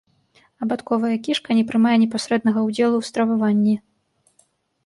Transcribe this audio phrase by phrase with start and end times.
[0.65, 3.75] Абадковая кішка не прымае непасрэднага ўдзелу ў страваванні.